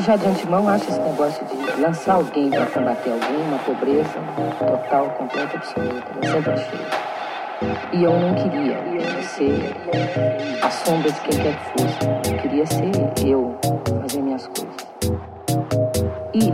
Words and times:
já 0.00 0.16
de 0.16 0.26
antemão 0.26 0.68
acho 0.68 0.88
esse 0.88 1.00
negócio 1.00 1.44
de 1.46 1.80
lançar 1.80 2.14
alguém 2.14 2.50
para 2.50 2.66
combater 2.66 3.10
alguém 3.10 3.42
uma 3.48 3.58
pobreza 3.58 4.08
total, 4.58 5.10
completa, 5.10 5.56
absoluta. 5.56 6.06
Eu 6.22 6.32
sempre 6.32 6.52
achei. 6.52 6.80
E 7.92 8.04
eu 8.04 8.12
não 8.18 8.34
queria 8.34 9.22
ser 9.22 9.76
a 10.62 10.70
sombra 10.70 11.10
de 11.12 11.20
quem 11.20 11.38
quer 11.38 11.54
que 11.54 11.82
fosse. 11.82 12.30
Eu 12.30 12.38
queria 12.38 12.66
ser 12.66 13.26
eu, 13.26 13.58
fazer 14.00 14.22
minhas 14.22 14.46
coisas. 14.46 14.76
E, 16.32 16.52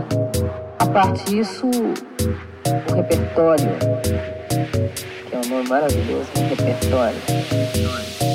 a 0.79 0.85
parte 0.87 1.23
disso, 1.25 1.67
o 1.67 2.95
repertório, 2.95 3.77
que 5.29 5.35
é 5.35 5.37
um 5.37 5.49
nome 5.49 5.69
maravilhoso, 5.69 6.29
repertório, 6.49 7.17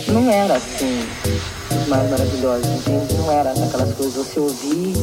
não 0.09 0.31
era 0.31 0.55
assim 0.55 1.07
mais 1.89 2.11
maravilhosos, 2.11 2.67
entende? 2.67 3.15
Não 3.15 3.31
era 3.33 3.55
daquelas 3.55 3.95
coisas 3.95 4.15
você 4.15 4.41
ouvir 4.41 4.95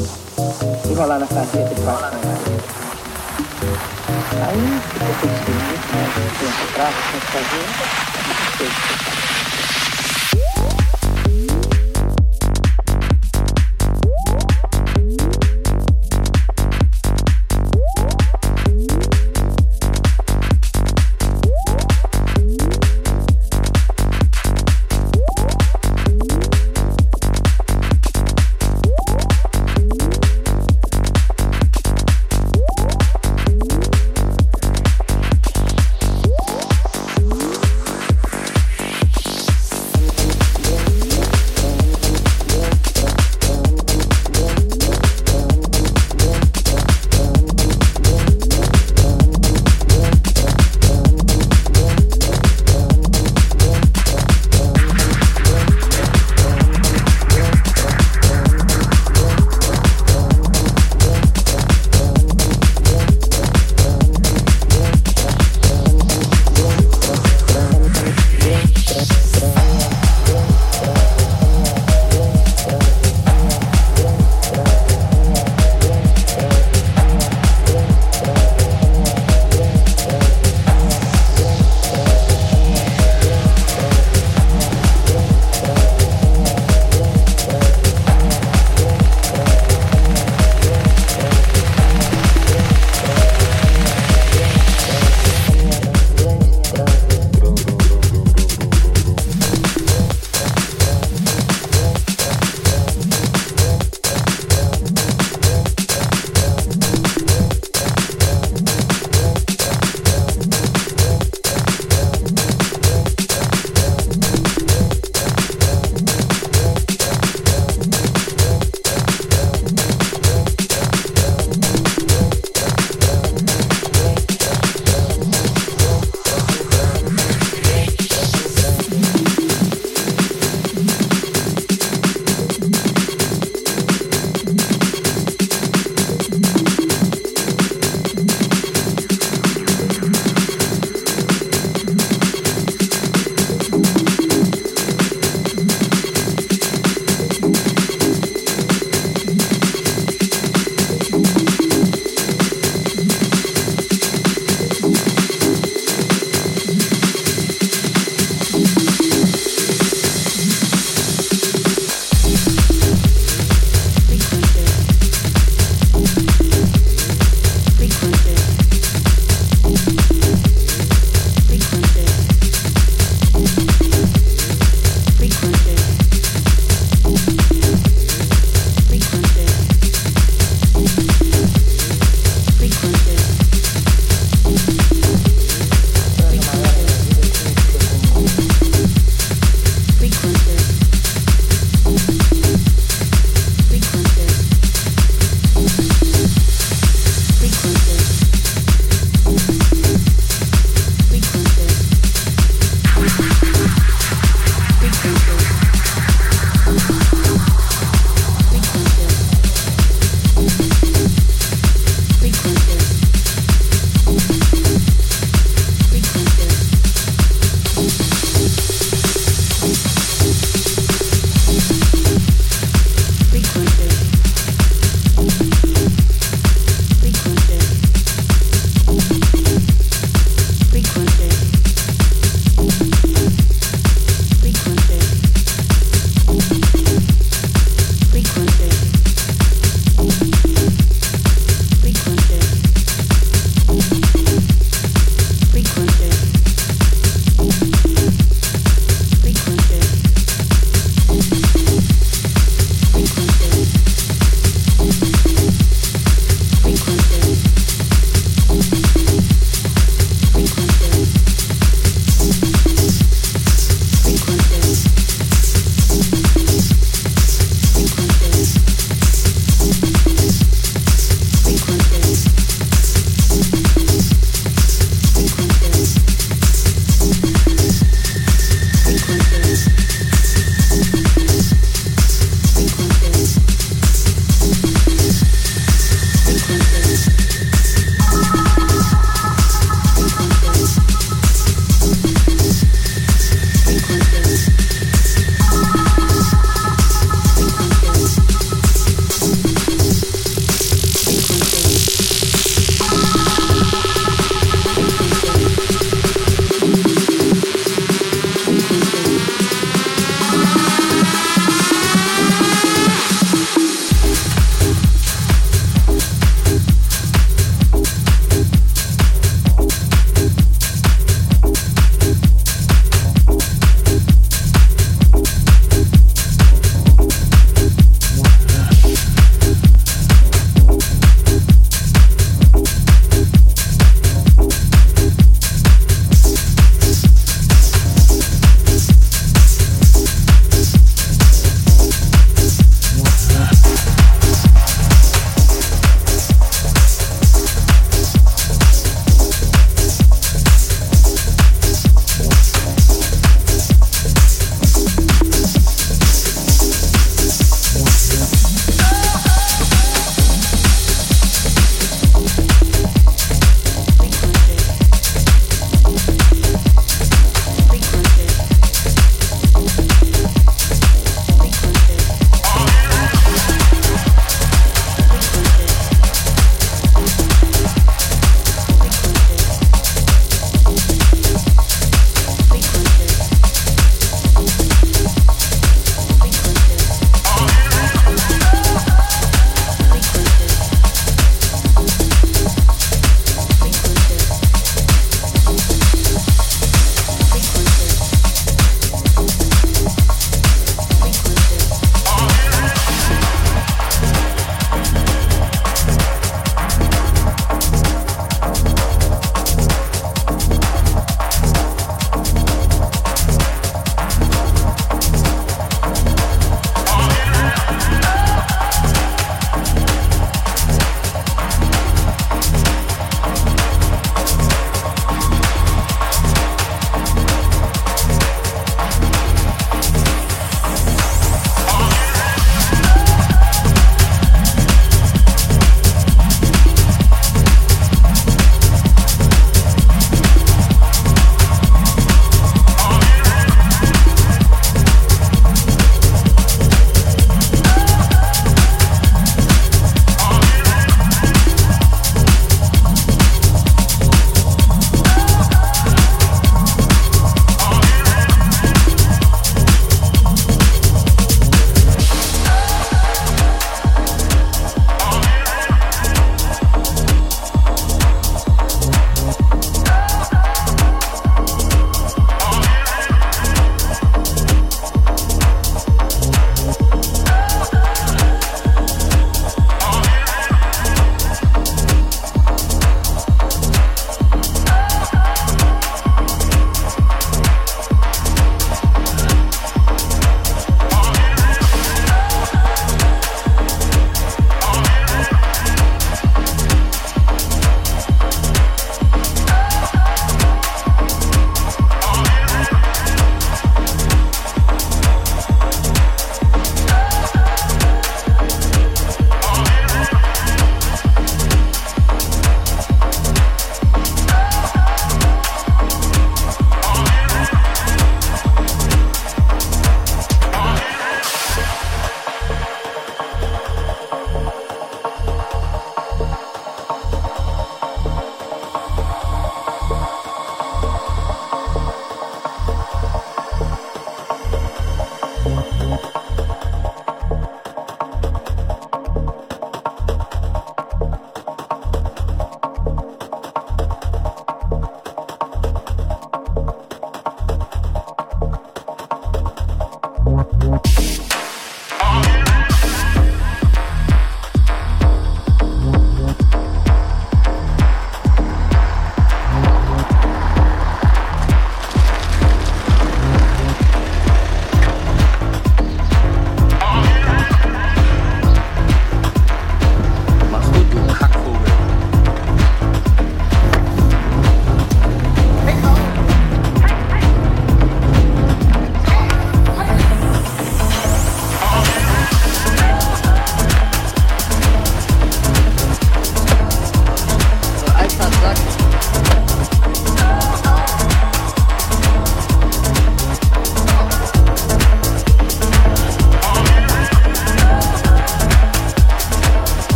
e 0.89 0.93
rolar 0.93 1.19
na 1.19 1.27
carreta 1.27 1.71
e 1.71 1.81
passar. 1.81 2.13
Aí 4.41 4.81
ficou 4.93 5.15
tudo 5.19 5.33
esquisito, 5.33 5.95
né? 5.95 6.05
Tempo 6.39 6.63
atrás, 6.71 6.95
que 6.95 7.19
fazer, 7.31 7.65
não 8.27 8.57
sei 8.57 9.08